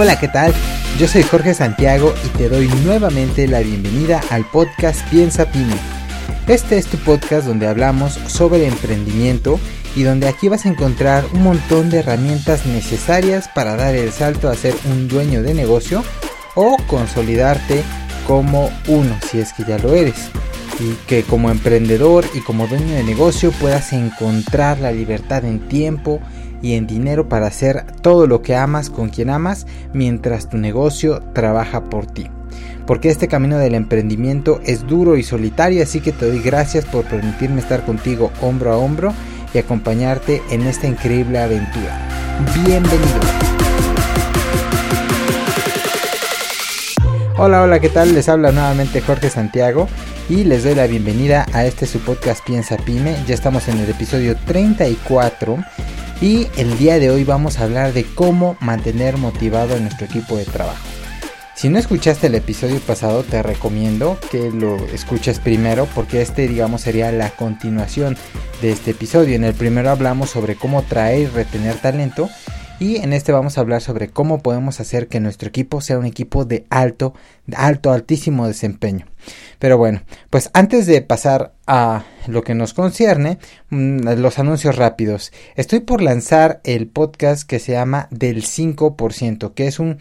[0.00, 0.54] Hola, ¿qué tal?
[0.96, 5.74] Yo soy Jorge Santiago y te doy nuevamente la bienvenida al podcast Piensa Pyme.
[6.46, 9.58] Este es tu podcast donde hablamos sobre emprendimiento
[9.96, 14.48] y donde aquí vas a encontrar un montón de herramientas necesarias para dar el salto
[14.48, 16.04] a ser un dueño de negocio
[16.54, 17.82] o consolidarte
[18.24, 20.30] como uno si es que ya lo eres
[20.78, 26.20] y que como emprendedor y como dueño de negocio puedas encontrar la libertad en tiempo
[26.62, 31.22] y en dinero para hacer todo lo que amas con quien amas mientras tu negocio
[31.32, 32.30] trabaja por ti.
[32.86, 37.04] Porque este camino del emprendimiento es duro y solitario, así que te doy gracias por
[37.04, 39.12] permitirme estar contigo hombro a hombro
[39.52, 41.98] y acompañarte en esta increíble aventura.
[42.54, 43.20] Bienvenido.
[47.36, 48.14] Hola, hola, ¿qué tal?
[48.14, 49.86] Les habla nuevamente Jorge Santiago
[50.28, 53.16] y les doy la bienvenida a este su podcast Piensa Pyme.
[53.26, 55.56] Ya estamos en el episodio 34
[56.20, 60.36] y el día de hoy vamos a hablar de cómo mantener motivado a nuestro equipo
[60.36, 60.84] de trabajo.
[61.54, 66.82] Si no escuchaste el episodio pasado, te recomiendo que lo escuches primero porque este, digamos,
[66.82, 68.16] sería la continuación
[68.62, 69.34] de este episodio.
[69.34, 72.28] En el primero hablamos sobre cómo traer y retener talento
[72.80, 76.06] y en este vamos a hablar sobre cómo podemos hacer que nuestro equipo sea un
[76.06, 77.14] equipo de alto,
[77.56, 79.06] alto, altísimo desempeño.
[79.58, 83.38] Pero bueno, pues antes de pasar a lo que nos concierne,
[83.70, 85.32] mm, los anuncios rápidos.
[85.56, 89.98] Estoy por lanzar el podcast que se llama Del 5%, que es un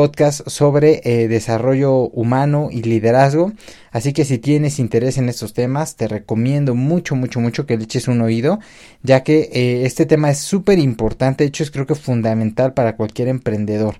[0.00, 3.52] podcast sobre eh, desarrollo humano y liderazgo.
[3.90, 7.84] Así que si tienes interés en estos temas, te recomiendo mucho, mucho, mucho que le
[7.84, 8.60] eches un oído,
[9.02, 12.96] ya que eh, este tema es súper importante, de hecho es creo que fundamental para
[12.96, 13.96] cualquier emprendedor.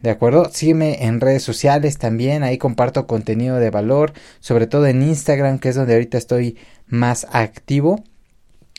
[0.00, 0.48] ¿De acuerdo?
[0.50, 5.68] Sígueme en redes sociales también, ahí comparto contenido de valor, sobre todo en Instagram, que
[5.68, 8.02] es donde ahorita estoy más activo.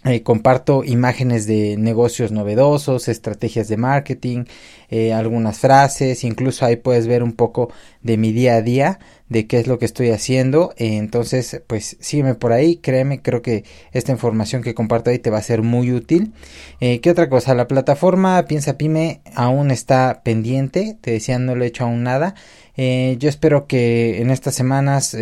[0.08, 4.44] Eh, comparto imágenes de negocios novedosos, estrategias de marketing,
[4.92, 7.72] eh, algunas frases, incluso ahí puedes ver un poco
[8.04, 10.76] de mi día a día, de qué es lo que estoy haciendo.
[10.78, 13.64] Eh, entonces, pues sígueme por ahí, créeme, creo que
[13.94, 16.34] esta información que comparto ahí te va a ser muy útil.
[16.80, 17.56] ¿Qué otra cosa?
[17.56, 22.36] La plataforma Piensa Pyme aún está pendiente, te decía, no le he hecho aún nada.
[22.78, 25.18] yo espero que en estas semanas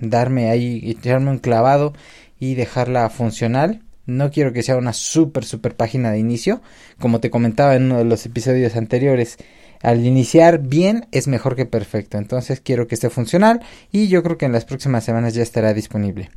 [0.00, 1.92] darme ahí, echarme un clavado
[2.40, 6.62] y dejarla funcional no quiero que sea una super, super página de inicio.
[6.98, 9.38] Como te comentaba en uno de los episodios anteriores,
[9.82, 12.18] al iniciar bien es mejor que perfecto.
[12.18, 13.60] Entonces quiero que esté funcional
[13.90, 16.30] y yo creo que en las próximas semanas ya estará disponible.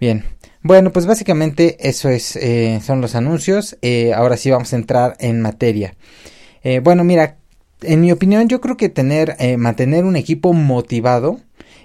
[0.00, 0.24] Bien,
[0.62, 3.76] bueno, pues básicamente eso es, eh, son los anuncios.
[3.82, 5.94] Eh, ahora sí vamos a entrar en materia.
[6.62, 7.36] Eh, bueno, mira,
[7.82, 11.40] en mi opinión yo creo que tener, mantener un equipo motivado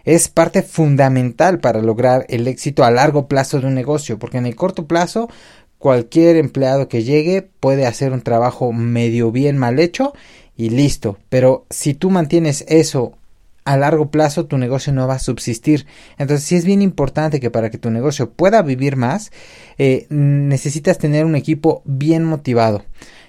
[0.06, 4.46] es parte fundamental para lograr el éxito a largo plazo de un negocio, porque en
[4.46, 5.30] el corto plazo
[5.78, 10.14] cualquier empleado que llegue puede hacer un trabajo medio bien mal hecho
[10.56, 13.18] y listo, pero si tú mantienes eso
[13.66, 15.88] a largo plazo tu negocio no va a subsistir.
[16.18, 19.32] Entonces sí es bien importante que para que tu negocio pueda vivir más,
[19.80, 22.86] eh, necesitas tener un equipo bien motivado.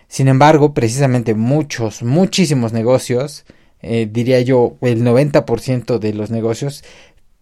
[0.09, 3.47] Sin embargo, precisamente muchos, muchísimos negocios
[3.83, 6.83] eh, diría yo, el 90% de los negocios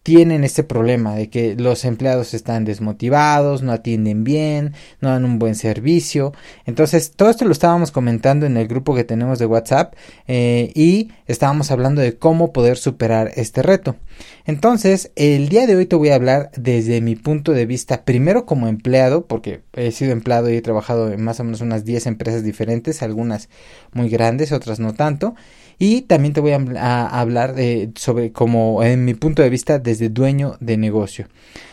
[0.04, 5.38] tienen este problema de que los empleados están desmotivados, no atienden bien, no dan un
[5.38, 6.34] buen servicio.
[6.66, 9.94] Entonces, todo esto lo estábamos comentando en el grupo que tenemos de WhatsApp
[10.28, 13.96] eh, y estábamos hablando de cómo poder superar este reto.
[14.44, 18.44] Entonces, el día de hoy te voy a hablar desde mi punto de vista, primero
[18.44, 22.08] como empleado, porque he sido empleado y he trabajado en más o menos unas 10
[22.08, 23.48] empresas diferentes, algunas
[23.92, 25.34] muy grandes, otras no tanto.
[25.78, 30.08] Y también te voy a, hablar de, sobre como en mi punto de vista desde
[30.08, 31.28] dueño de negocio.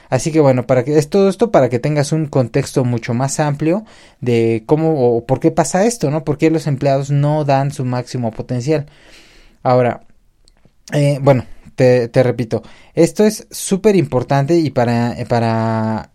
[0.09, 3.39] Así que bueno, para que es todo esto para que tengas un contexto mucho más
[3.39, 3.85] amplio
[4.19, 6.25] de cómo o por qué pasa esto, ¿no?
[6.25, 8.87] Por qué los empleados no dan su máximo potencial.
[9.63, 10.01] Ahora,
[10.91, 11.45] eh, bueno,
[11.75, 12.61] te, te, repito,
[12.93, 16.11] esto es súper importante y para, para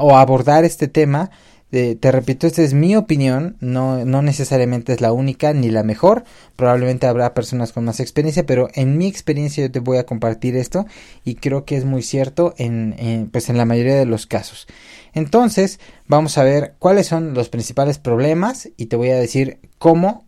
[0.00, 1.30] o abordar este tema
[1.70, 6.24] te repito, esta es mi opinión, no, no necesariamente es la única ni la mejor,
[6.56, 10.56] probablemente habrá personas con más experiencia, pero en mi experiencia yo te voy a compartir
[10.56, 10.86] esto
[11.24, 14.66] y creo que es muy cierto en, pues en la mayoría de los casos.
[15.12, 20.26] Entonces, vamos a ver cuáles son los principales problemas y te voy a decir cómo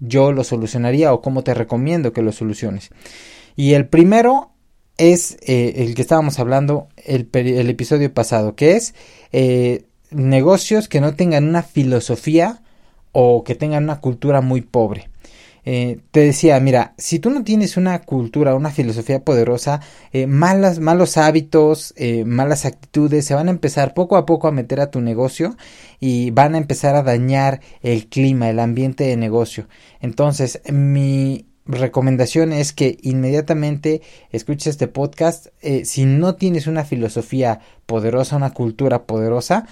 [0.00, 2.90] yo lo solucionaría o cómo te recomiendo que lo soluciones.
[3.54, 4.50] Y el primero
[4.96, 8.94] es eh, el que estábamos hablando el, el episodio pasado, que es
[9.32, 12.62] eh, negocios que no tengan una filosofía
[13.12, 15.08] o que tengan una cultura muy pobre.
[15.64, 19.80] eh, te decía, mira, si tú no tienes una cultura, una filosofía poderosa,
[20.12, 24.52] eh, malas, malos hábitos, eh, malas actitudes se van a empezar poco a poco a
[24.52, 25.56] meter a tu negocio
[26.00, 29.68] y van a empezar a dañar el clima, el ambiente de negocio.
[30.00, 34.00] Entonces, mi recomendación es que inmediatamente
[34.32, 35.48] escuches este podcast.
[35.84, 39.66] si no tienes una filosofía poderosa, una cultura poderosa,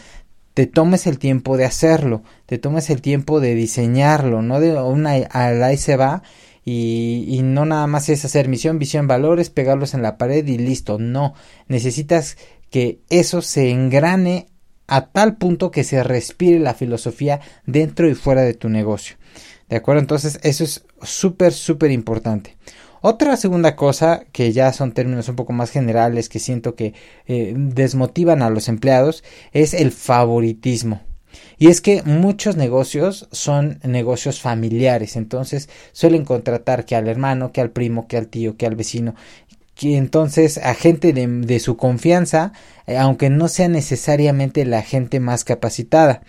[0.59, 5.13] te tomes el tiempo de hacerlo, te tomes el tiempo de diseñarlo, no de una
[5.13, 6.25] al ahí se va
[6.65, 10.59] y, y, no nada más es hacer misión, visión, valores, pegarlos en la pared y
[10.59, 11.35] listo, no,
[11.69, 12.39] necesitas
[12.71, 14.49] que eso se engrane
[14.89, 19.15] a tal punto que se respire la filosofía dentro y fuera de tu negocio.
[19.69, 20.01] ¿De acuerdo?
[20.01, 22.57] Entonces eso es súper, súper importante.
[23.01, 26.95] Otra segunda cosa, que ya son términos un poco más generales que siento que
[27.27, 29.23] eh, desmotivan a los empleados,
[29.53, 31.03] es el favoritismo.
[31.59, 37.61] Y es que muchos negocios son negocios familiares, entonces suelen contratar que al hermano, que
[37.61, 39.15] al primo, que al tío, que al vecino,
[39.81, 42.53] entonces a gente de, de su confianza,
[42.87, 46.23] eh, aunque no sea necesariamente la gente más capacitada.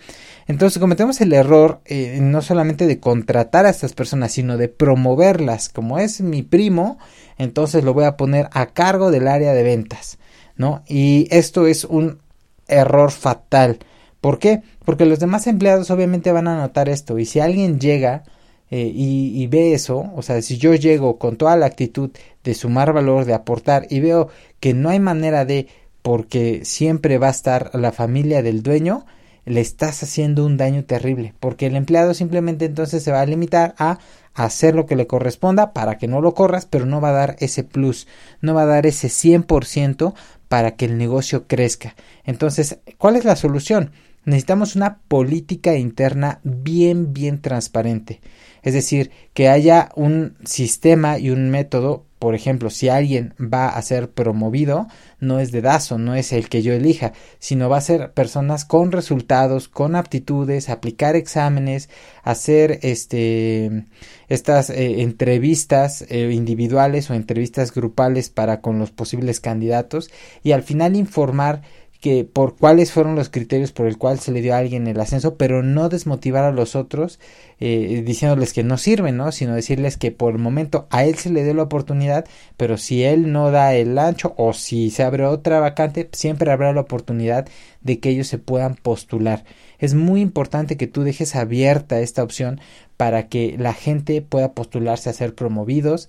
[0.46, 5.68] Entonces cometemos el error eh, no solamente de contratar a estas personas, sino de promoverlas.
[5.68, 6.98] Como es mi primo,
[7.38, 10.18] entonces lo voy a poner a cargo del área de ventas,
[10.56, 10.82] ¿no?
[10.88, 12.18] Y esto es un
[12.66, 13.78] error fatal.
[14.20, 14.62] ¿Por qué?
[14.84, 18.24] Porque los demás empleados obviamente van a notar esto y si alguien llega
[18.70, 22.10] eh, y, y, ve eso, o sea, si yo llego con toda la actitud
[22.44, 24.28] de sumar valor, de aportar y veo
[24.60, 25.68] que no hay manera de,
[26.02, 29.06] porque siempre va a estar la familia del dueño,
[29.44, 33.74] le estás haciendo un daño terrible, porque el empleado simplemente entonces se va a limitar
[33.78, 33.98] a
[34.34, 37.36] hacer lo que le corresponda para que no lo corras, pero no va a dar
[37.40, 38.06] ese plus,
[38.40, 40.14] no va a dar ese 100%
[40.48, 41.94] para que el negocio crezca.
[42.24, 43.92] Entonces, ¿cuál es la solución?
[44.24, 48.20] Necesitamos una política interna bien, bien transparente.
[48.62, 53.80] Es decir, que haya un sistema y un método por ejemplo, si alguien va a
[53.80, 54.86] ser promovido,
[55.20, 58.92] no es dedazo, no es el que yo elija, sino va a ser personas con
[58.92, 61.88] resultados, con aptitudes, aplicar exámenes,
[62.22, 63.86] hacer este
[64.28, 70.10] estas eh, entrevistas eh, individuales o entrevistas grupales para con los posibles candidatos
[70.42, 71.62] y al final informar
[72.00, 74.98] que por cuáles fueron los criterios por el cual se le dio a alguien el
[74.98, 77.20] ascenso, pero no desmotivar a los otros
[77.60, 79.32] eh, diciéndoles que no sirven, ¿no?
[79.32, 82.24] Sino decirles que por el momento a él se le dio la oportunidad,
[82.56, 86.72] pero si él no da el ancho o si se abre otra vacante, siempre habrá
[86.72, 87.46] la oportunidad
[87.82, 89.44] de que ellos se puedan postular.
[89.78, 92.60] Es muy importante que tú dejes abierta esta opción
[92.96, 96.08] para que la gente pueda postularse a ser promovidos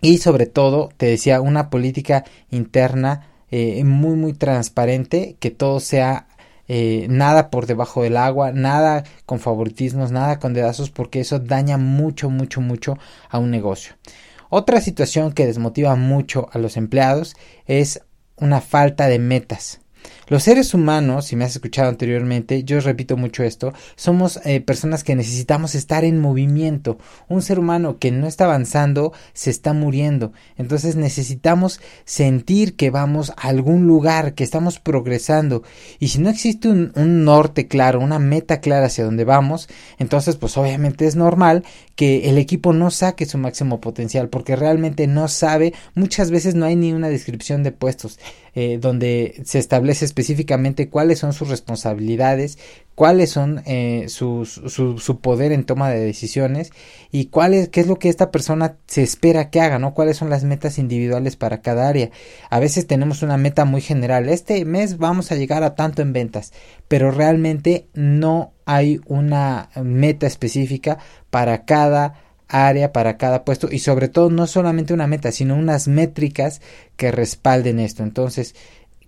[0.00, 6.26] y sobre todo, te decía, una política interna eh, muy muy transparente, que todo sea
[6.68, 11.78] eh, nada por debajo del agua, nada con favoritismos, nada con dedazos, porque eso daña
[11.78, 12.96] mucho, mucho, mucho
[13.28, 13.94] a un negocio.
[14.50, 17.34] Otra situación que desmotiva mucho a los empleados
[17.66, 18.02] es
[18.36, 19.80] una falta de metas.
[20.30, 25.02] Los seres humanos, si me has escuchado anteriormente, yo repito mucho esto, somos eh, personas
[25.02, 26.98] que necesitamos estar en movimiento.
[27.26, 30.32] Un ser humano que no está avanzando se está muriendo.
[30.56, 35.64] Entonces necesitamos sentir que vamos a algún lugar, que estamos progresando.
[35.98, 36.92] Y si no existe un,
[37.24, 39.68] norte claro, una meta clara hacia donde vamos,
[39.98, 41.64] entonces pues obviamente es normal
[41.96, 46.66] que el equipo no saque su máximo potencial porque realmente no sabe, muchas veces no
[46.66, 48.20] hay ni una descripción de puestos.
[48.56, 50.19] Eh, donde se establece específicamente
[50.90, 52.58] cuáles son sus responsabilidades,
[52.94, 56.72] cuáles son eh, su, su, poder en toma de decisiones
[57.10, 59.94] y cuál es, qué es lo que esta persona se espera que haga, ¿no?
[59.94, 62.10] Cuáles son las metas individuales para cada área.
[62.50, 64.28] A veces tenemos una meta muy general.
[64.28, 66.52] Este mes vamos a llegar a tanto en ventas,
[66.88, 70.98] pero realmente no hay una meta específica
[71.30, 72.14] para cada
[72.50, 76.60] área para cada puesto y sobre todo no solamente una meta, sino unas métricas
[76.96, 78.02] que respalden esto.
[78.02, 78.54] Entonces,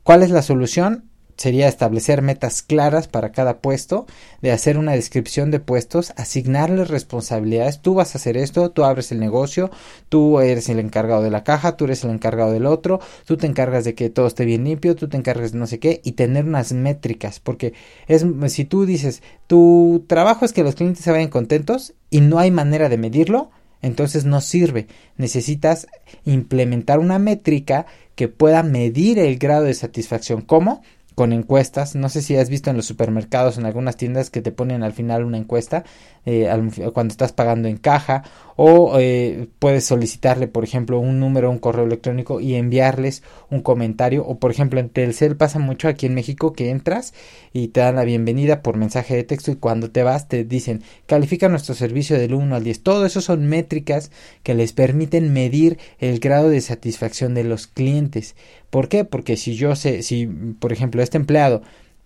[0.02, 1.08] ¿cuál es la solución?
[1.36, 4.06] Sería establecer metas claras para cada puesto,
[4.42, 7.80] de hacer una descripción de puestos, asignarles responsabilidades.
[7.80, 9.70] Tú vas a hacer esto, tú abres el negocio,
[10.08, 13.46] tú eres el encargado de la caja, tú eres el encargado del otro, tú te
[13.46, 16.12] encargas de que todo esté bien limpio, tú te encargas de no sé qué y
[16.12, 17.40] tener unas métricas.
[17.40, 17.72] Porque
[18.06, 22.38] es si tú dices tu trabajo es que los clientes se vayan contentos y no
[22.38, 23.50] hay manera de medirlo,
[23.82, 24.86] entonces no sirve.
[25.16, 25.88] Necesitas
[26.24, 30.40] implementar una métrica que pueda medir el grado de satisfacción.
[30.42, 30.82] ¿Cómo?
[31.14, 31.94] Con encuestas.
[31.94, 34.92] No sé si has visto en los supermercados, en algunas tiendas que te ponen al
[34.92, 35.84] final una encuesta
[36.24, 36.48] eh,
[36.92, 38.22] cuando estás pagando en caja
[38.56, 44.24] o eh, puedes solicitarle por ejemplo un número un correo electrónico y enviarles un comentario.
[44.24, 47.12] O por ejemplo en Telcel pasa mucho aquí en México que entras
[47.52, 50.82] y te dan la bienvenida por mensaje de texto y cuando te vas te dicen
[51.06, 54.10] califica nuestro servicio del 1 al 10 todo eso son métricas
[54.42, 58.36] que les permiten medir el grado de satisfacción de los clientes.
[58.70, 59.04] ¿por qué?
[59.04, 61.62] porque si yo sé si por ejemplo este empleado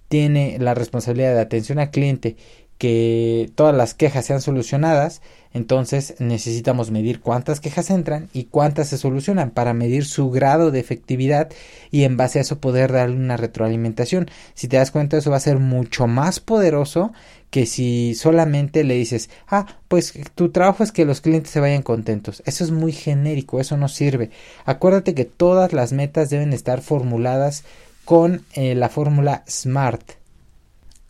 [0.08, 2.37] tiene la responsabilidad de atención al cliente
[2.78, 5.23] que todas las quejas sean solucionadas,
[5.54, 10.80] entonces necesitamos medir cuántas quejas entran y cuántas se solucionan para medir su grado de
[10.80, 11.49] efectividad
[11.90, 14.28] y en base a eso poder darle una retroalimentación.
[14.54, 17.12] Si te das cuenta, eso va a ser mucho más poderoso
[17.49, 21.83] que si solamente le dices, ah, pues tu trabajo es que los clientes se vayan
[21.83, 22.42] contentos.
[22.45, 24.30] Eso es muy genérico, eso no sirve.
[24.66, 27.64] Acuérdate que todas las metas deben estar formuladas
[28.04, 30.15] con eh, la fórmula SMART.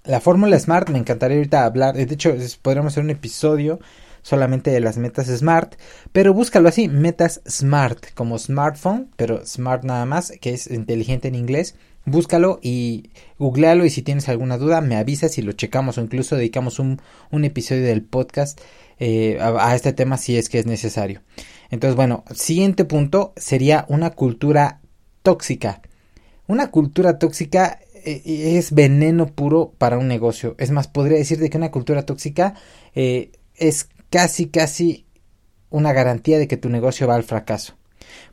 [0.07, 2.33] La fórmula SMART me encantaría ahorita hablar, de hecho
[2.63, 3.81] podríamos hacer un episodio
[4.23, 5.75] solamente de las metas SMART,
[6.13, 11.35] pero búscalo así, metas SMART, como smartphone, pero SMART nada más, que es inteligente en
[11.35, 11.75] inglés.
[12.05, 16.37] Búscalo y googlealo y si tienes alguna duda me avisas y lo checamos o incluso
[16.37, 17.01] dedicamos un,
[17.33, 18.61] un episodio del podcast
[18.99, 21.23] eh, a, este tema si es que es necesario.
[21.71, 24.81] Entonces bueno, siguiente punto sería una cultura
[25.23, 25.83] tóxica.
[26.47, 30.55] Una cultura tóxica es veneno puro para un negocio.
[30.59, 32.55] Es más, podría decirte que una cultura tóxica
[32.95, 35.07] eh, es casi, casi
[35.71, 37.75] una garantía de que tu negocio va al fracaso.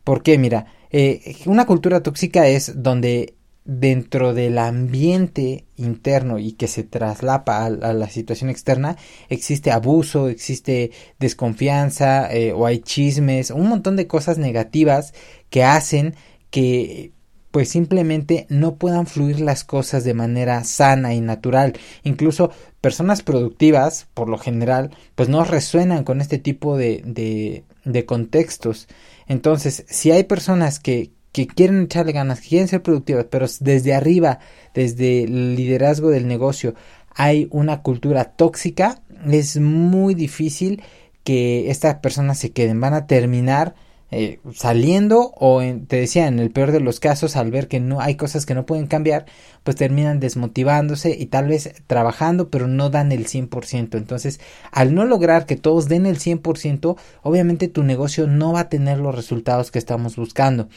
[0.03, 0.38] ¿Por qué?
[0.38, 7.65] Mira, eh, una cultura tóxica es donde dentro del ambiente interno y que se traslapa
[7.65, 8.98] a, la situación externa
[9.30, 15.13] existe abuso, existe desconfianza o hay chismes, un montón de cosas negativas
[15.50, 16.15] que hacen
[16.50, 17.13] que
[17.53, 21.74] pues simplemente no puedan fluir las cosas de manera sana y natural.
[22.03, 22.50] Incluso
[22.81, 28.88] personas productivas, por lo general, pues no resuenan con este tipo de, de, contextos.
[29.27, 33.93] Entonces, si hay personas que, que quieren echarle ganas, que quieren ser productivas, pero desde
[33.93, 34.39] arriba,
[34.74, 36.74] desde el liderazgo del negocio,
[37.13, 40.81] hay una cultura tóxica, es muy difícil
[41.24, 42.81] que estas personas se queden.
[42.81, 43.75] Van a terminar
[44.15, 48.00] eh, saliendo o te decía en el peor de los casos al ver que no
[48.00, 49.25] hay cosas que no pueden cambiar
[49.63, 54.39] pues terminan desmotivándose y tal vez trabajando pero no dan el 100% entonces
[54.72, 59.00] al no lograr que todos den el 100% obviamente tu negocio no va a tener
[59.00, 60.70] los resultados que estamos buscando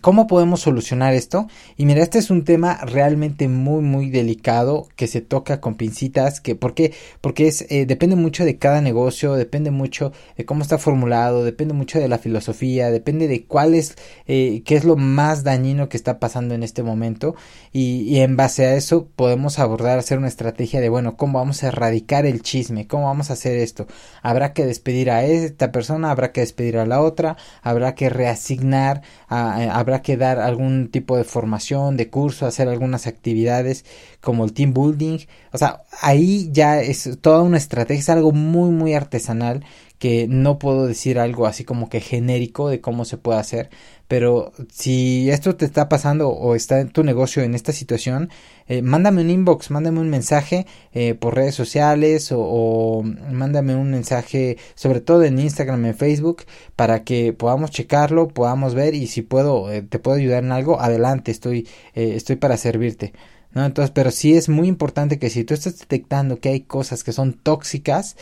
[0.00, 1.46] ¿Cómo podemos solucionar esto?
[1.76, 6.40] Y mira, este es un tema realmente muy muy delicado que se toca con pincitas,
[6.40, 6.94] que ¿por qué?
[7.20, 11.74] Porque es eh, depende mucho de cada negocio, depende mucho de cómo está formulado, depende
[11.74, 15.98] mucho de la filosofía, depende de cuál es eh, qué es lo más dañino que
[15.98, 17.34] está pasando en este momento
[17.72, 21.68] y, en base a eso podemos abordar hacer una estrategia de bueno, cómo vamos a
[21.68, 23.86] erradicar el chisme, cómo vamos a hacer esto.
[24.22, 29.02] Habrá que despedir a esta persona, habrá que despedir a la otra, habrá que reasignar
[29.28, 33.84] a, a habrá que dar algún tipo de formación, de curso, hacer algunas actividades
[34.20, 35.18] como el team building.
[35.52, 39.64] O sea, ahí ya es toda una estrategia, es algo muy, muy artesanal
[40.00, 43.68] que no puedo decir algo así como que genérico de cómo se puede hacer,
[44.08, 48.30] pero si esto te está pasando o está en tu negocio en esta situación,
[48.66, 54.56] eh, mándame un inbox, mándame un mensaje eh, por redes sociales o, mándame un mensaje
[54.74, 56.44] sobre todo en Instagram, en Facebook,
[56.76, 60.80] para que podamos checarlo, podamos ver y si puedo, eh, te puedo ayudar en algo,
[60.80, 63.12] adelante, estoy, estoy para servirte.
[63.52, 63.66] ¿no?
[63.66, 67.12] Entonces, pero sí es muy importante que si tú estás detectando que hay cosas que
[67.12, 68.16] son tóxicas,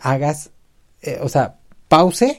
[0.00, 0.50] hagas
[1.04, 1.56] eh, o sea,
[1.88, 2.38] pause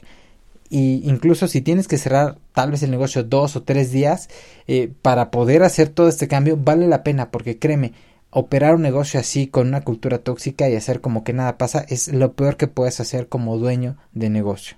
[0.68, 4.28] y incluso si tienes que cerrar tal vez el negocio dos o tres días
[4.66, 7.92] eh, para poder hacer todo este cambio vale la pena porque créeme
[8.30, 12.08] operar un negocio así con una cultura tóxica y hacer como que nada pasa es
[12.08, 14.76] lo peor que puedes hacer como dueño de negocio.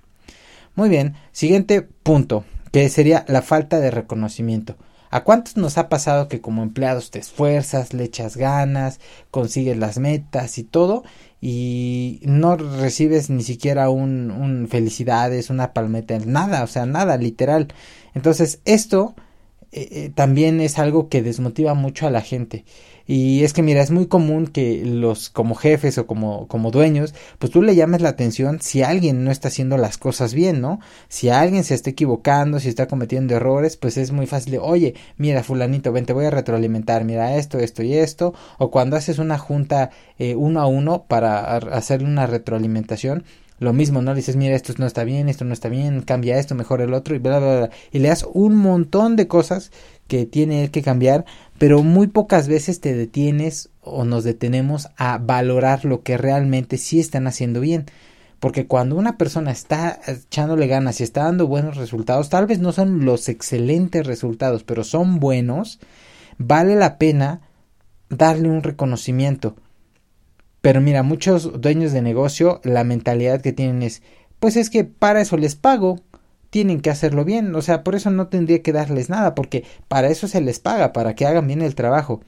[0.75, 4.77] Muy bien siguiente punto que sería la falta de reconocimiento.
[5.11, 8.99] ¿A cuántos nos ha pasado que como empleados te esfuerzas, le echas ganas,
[9.31, 11.03] consigues las metas y todo
[11.41, 17.67] y no recibes ni siquiera un, un felicidades, una palmeta, nada, o sea, nada, literal.
[18.13, 19.15] Entonces, esto
[19.71, 22.65] eh, eh, también es algo que desmotiva mucho a la gente.
[23.05, 27.15] Y es que mira, es muy común que los como jefes o como, como dueños,
[27.39, 30.79] pues tú le llames la atención si alguien no está haciendo las cosas bien, ¿no?
[31.07, 35.43] Si alguien se está equivocando, si está cometiendo errores, pues es muy fácil oye, mira,
[35.43, 38.35] fulanito, ven, te voy a retroalimentar, mira esto, esto y esto.
[38.59, 43.23] O cuando haces una junta eh, uno a uno para hacerle una retroalimentación,
[43.59, 44.15] lo mismo, ¿no?
[44.15, 47.15] Dices, mira, esto no está bien, esto no está bien, cambia esto, mejora el otro,
[47.15, 47.69] y bla, bla, bla.
[47.91, 49.71] Y le das un montón de cosas
[50.07, 51.25] que tiene que cambiar,
[51.57, 56.99] pero muy pocas veces te detienes o nos detenemos a valorar lo que realmente sí
[56.99, 57.85] están haciendo bien.
[58.39, 62.71] Porque cuando una persona está echándole ganas y está dando buenos resultados, tal vez no
[62.71, 65.79] son los excelentes resultados, pero son buenos,
[66.37, 67.41] vale la pena
[68.09, 69.55] darle un reconocimiento.
[70.61, 74.01] Pero mira, muchos dueños de negocio, la mentalidad que tienen es,
[74.39, 75.99] pues es que para eso les pago,
[76.49, 80.09] tienen que hacerlo bien, o sea, por eso no tendría que darles nada, porque para
[80.09, 82.21] eso se les paga, para que hagan bien el trabajo.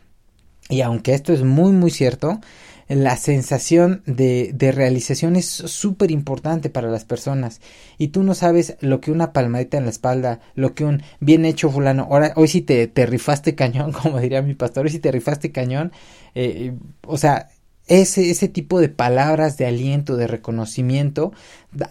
[0.70, 2.40] Y aunque esto es muy, muy cierto,
[2.88, 7.62] la sensación de, de realización es súper importante para las personas.
[7.98, 11.46] Y tú no sabes lo que una palmadita en la espalda, lo que un bien
[11.46, 15.00] hecho fulano, ahora, hoy sí te, te rifaste cañón, como diría mi pastor, hoy sí
[15.00, 15.92] te rifaste cañón.
[16.36, 16.74] Eh,
[17.06, 17.50] o sea,
[17.88, 21.34] ese, ese tipo de palabras de aliento, de reconocimiento,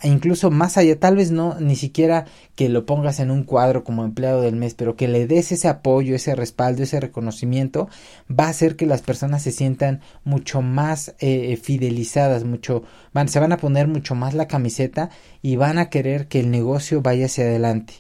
[0.03, 4.05] incluso más allá, tal vez no ni siquiera que lo pongas en un cuadro como
[4.05, 7.89] empleado del mes, pero que le des ese apoyo, ese respaldo, ese reconocimiento,
[8.31, 13.41] va a hacer que las personas se sientan mucho más eh, fidelizadas, mucho, van, se
[13.41, 15.11] van a poner mucho más la camiseta
[15.43, 17.95] y van a querer que el negocio vaya hacia adelante.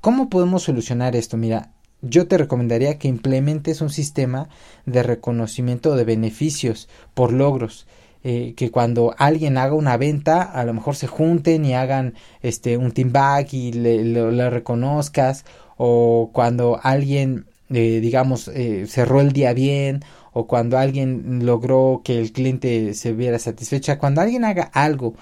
[0.00, 1.36] ¿Cómo podemos solucionar esto?
[1.36, 1.70] Mira,
[2.02, 4.48] yo te recomendaría que implementes un sistema
[4.86, 7.86] de reconocimiento de beneficios por logros.
[8.24, 12.76] Eh, que cuando alguien haga una venta, a lo mejor se junten y hagan este
[12.76, 15.44] un team back y le, reconozcas,
[15.76, 22.20] o cuando alguien, eh, digamos, eh, cerró el día bien, o cuando alguien logró que
[22.20, 25.14] el cliente se viera satisfecha, cuando alguien haga algo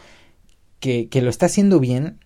[0.79, 2.19] que, que lo está haciendo bien,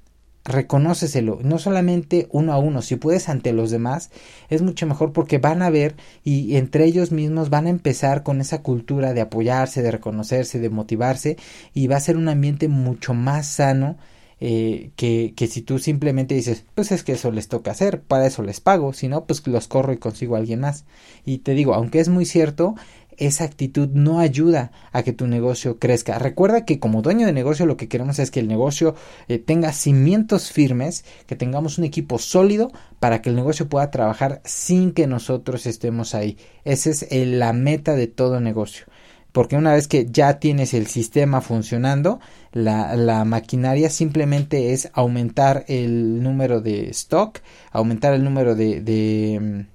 [0.44, 4.10] reconóceselo, no solamente uno a uno, si puedes ante los demás,
[4.50, 8.40] es mucho mejor porque van a ver y entre ellos mismos van a empezar con
[8.40, 11.38] esa cultura de apoyarse, de reconocerse, de motivarse
[11.72, 13.96] y va a ser un ambiente mucho más sano
[14.40, 18.26] eh, que, que si tú simplemente dices, pues es que eso les toca hacer, para
[18.26, 20.84] eso les pago, si no, pues los corro y consigo a alguien más.
[21.24, 22.74] Y te digo, aunque es muy cierto,
[23.18, 26.18] esa actitud no ayuda a que tu negocio crezca.
[26.18, 28.94] Recuerda que como dueño de negocio lo que queremos es que el negocio
[29.28, 34.40] eh, tenga cimientos firmes, que tengamos un equipo sólido para que el negocio pueda trabajar
[34.44, 36.38] sin que nosotros estemos ahí.
[36.64, 38.86] Esa es la meta de todo negocio.
[39.34, 42.20] Porque una vez que ya tienes el sistema funcionando,
[42.52, 47.40] la, maquinaria simplemente es aumentar el número de stock,
[47.72, 49.66] aumentar el número de, de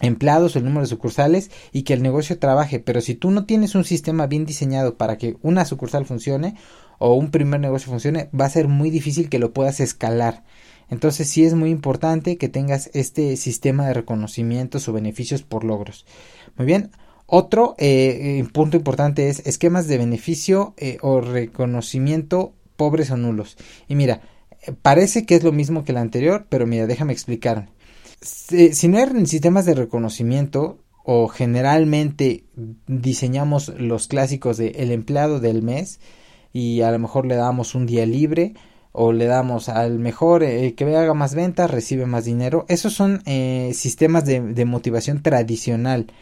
[0.00, 2.80] empleados, el número de sucursales y que el negocio trabaje.
[2.80, 6.56] Pero si tú no tienes un sistema bien diseñado para que una sucursal funcione
[6.98, 10.44] o un primer negocio funcione, va a ser muy difícil que lo puedas escalar.
[10.90, 16.04] Entonces sí es muy importante que tengas este sistema de reconocimientos o beneficios por logros.
[16.56, 16.90] Muy bien.
[17.26, 23.56] Otro eh, eh, punto importante es esquemas de beneficio eh, o reconocimiento pobres o nulos.
[23.86, 24.20] Y mira,
[24.82, 27.68] parece que es lo mismo que el anterior, pero mira, déjame explicar
[28.20, 32.44] si, no hay sistemas de reconocimiento o generalmente
[32.86, 36.00] diseñamos los clásicos de el empleado del mes
[36.52, 38.54] y a lo mejor le damos un día libre
[38.92, 42.66] o le damos al mejor eh, que haga más ventas recibe más dinero.
[42.68, 46.12] Esos son eh, sistemas de, de, motivación tradicional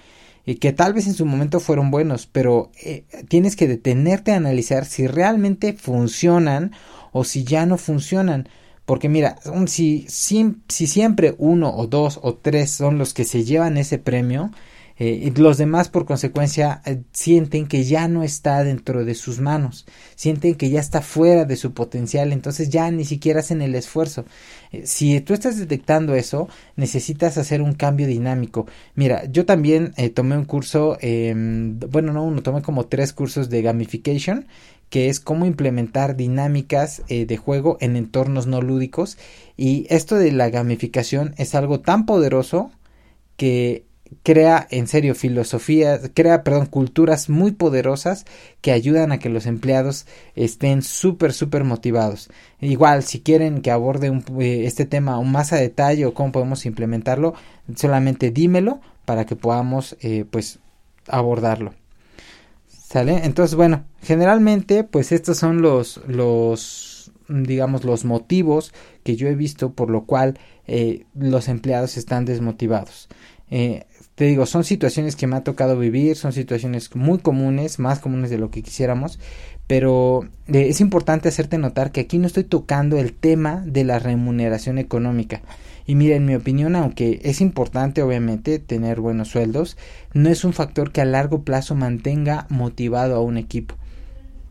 [0.46, 4.36] y que tal vez en su momento fueron buenos pero eh, tienes que detenerte a
[4.36, 6.72] analizar si realmente funcionan
[7.12, 8.48] o si ya no funcionan
[8.88, 13.44] porque mira, si, si, si, siempre uno o dos o tres son los que se
[13.44, 14.50] llevan ese premio,
[14.98, 19.84] eh, los demás por consecuencia eh, sienten que ya no está dentro de sus manos,
[20.16, 24.24] sienten que ya está fuera de su potencial, entonces ya ni siquiera hacen el esfuerzo.
[24.72, 28.66] Eh, si tú estás detectando eso, necesitas hacer un cambio dinámico.
[28.94, 34.46] Mira, yo también tomé un curso, bueno, no uno, tomé como tres cursos de gamification
[34.90, 39.18] que es cómo implementar dinámicas eh, de juego en entornos no lúdicos
[39.56, 42.70] y esto de la gamificación es algo tan poderoso
[43.36, 43.84] que
[44.22, 48.24] crea en serio filosofía, crea, perdón, culturas muy poderosas
[48.60, 52.30] que ayudan a que los empleados estén súper, súper motivados.
[52.60, 54.08] Igual, si quieren que aborde
[54.40, 57.34] eh, este tema aún más a detalle o cómo podemos implementarlo,
[57.76, 60.58] solamente dímelo para que podamos, eh, pues,
[61.06, 61.74] abordarlo.
[62.88, 63.26] ¿Sale?
[63.26, 68.72] Entonces, bueno, generalmente, pues estos son los, los, digamos, los motivos
[69.04, 73.10] que yo he visto por lo cual eh, los empleados están desmotivados.
[73.50, 77.98] Eh, te digo, son situaciones que me ha tocado vivir, son situaciones muy comunes, más
[77.98, 79.18] comunes de lo que quisiéramos,
[79.66, 83.98] pero eh, es importante hacerte notar que aquí no estoy tocando el tema de la
[83.98, 85.42] remuneración económica.
[85.88, 89.78] Y mira, en mi opinión, aunque es importante obviamente tener buenos sueldos,
[90.12, 93.74] no es un factor que a largo plazo mantenga motivado a un equipo.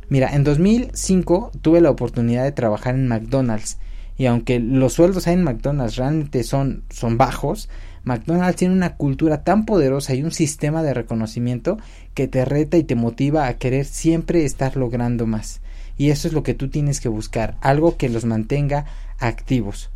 [0.09, 3.77] Mira, en 2005 tuve la oportunidad de trabajar en McDonald's
[4.17, 7.69] y aunque los sueldos en McDonald's realmente son, son bajos,
[8.03, 11.77] McDonald's tiene una cultura tan poderosa y un sistema de reconocimiento
[12.15, 15.61] que te reta y te motiva a querer siempre estar logrando más.
[15.97, 18.85] Y eso es lo que tú tienes que buscar, algo que los mantenga
[19.19, 19.91] activos.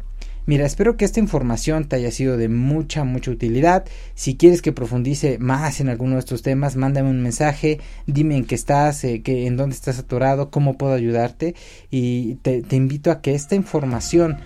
[0.48, 3.86] Mira, espero que esta información te haya sido de mucha, mucha utilidad.
[4.16, 8.46] Si quieres que profundice más en alguno de estos temas, mándame un mensaje, dime en
[8.46, 11.56] qué estás, eh, en dónde estás atorado, cómo puedo ayudarte.
[11.92, 14.38] Y te, invito a que esta información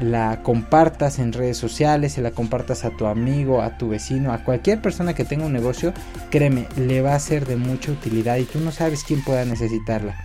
[0.00, 4.44] la compartas en redes sociales, se la compartas a tu amigo, a tu vecino, a
[4.44, 5.92] cualquier persona que tenga un negocio,
[6.30, 10.16] créeme, le va a ser de mucha utilidad y tú no sabes quién pueda necesitarla.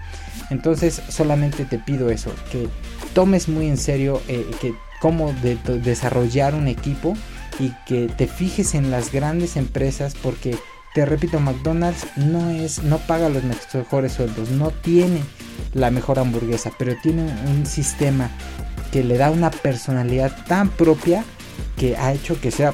[0.49, 2.69] Entonces solamente te pido eso, que
[3.13, 7.15] tomes muy en serio eh, que cómo desarrollar un equipo
[7.59, 10.57] y que te fijes en las grandes empresas porque
[10.93, 15.21] te repito McDonald's no es no paga los mejores sueldos no tiene
[15.73, 18.29] la mejor hamburguesa pero tiene un sistema
[18.91, 21.23] que le da una personalidad tan propia
[21.77, 22.73] que ha hecho que sea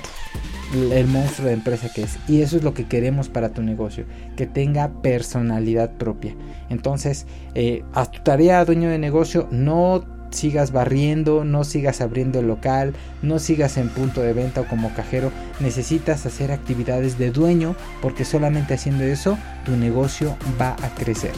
[0.73, 2.17] el monstruo de empresa que es.
[2.27, 4.05] Y eso es lo que queremos para tu negocio,
[4.35, 6.35] que tenga personalidad propia.
[6.69, 10.03] Entonces, eh, haz tu tarea, dueño de negocio, no
[10.33, 14.93] sigas barriendo, no sigas abriendo el local, no sigas en punto de venta o como
[14.93, 21.31] cajero, necesitas hacer actividades de dueño porque solamente haciendo eso tu negocio va a crecer.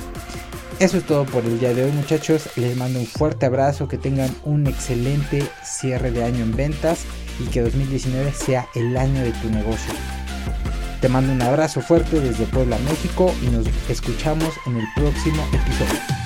[0.80, 3.98] Eso es todo por el día de hoy muchachos, les mando un fuerte abrazo, que
[3.98, 7.06] tengan un excelente cierre de año en ventas
[7.40, 9.94] y que 2019 sea el año de tu negocio.
[11.00, 16.25] Te mando un abrazo fuerte desde Puebla, México y nos escuchamos en el próximo episodio.